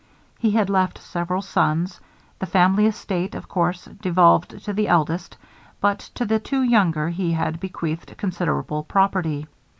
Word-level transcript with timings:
He 0.39 0.49
had 0.49 0.67
left 0.67 0.97
several 0.97 1.43
sons; 1.43 1.99
the 2.39 2.47
family 2.47 2.87
estate, 2.87 3.35
of 3.35 3.47
course, 3.47 3.85
devolved 3.85 4.65
to 4.65 4.73
the 4.73 4.87
eldest, 4.87 5.37
but 5.79 5.99
to 6.15 6.25
the 6.25 6.39
two 6.39 6.63
younger 6.63 7.09
he 7.09 7.33
had 7.33 7.59
bequeathed 7.59 8.17
considerable 8.17 8.81
property. 8.81 9.45